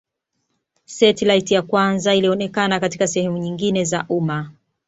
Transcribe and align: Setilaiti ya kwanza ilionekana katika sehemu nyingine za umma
Setilaiti 0.85 1.53
ya 1.53 1.61
kwanza 1.61 2.15
ilionekana 2.15 2.79
katika 2.79 3.07
sehemu 3.07 3.37
nyingine 3.37 3.83
za 3.83 4.05
umma 4.09 4.51